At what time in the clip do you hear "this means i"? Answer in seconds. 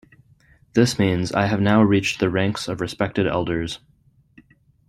0.73-1.45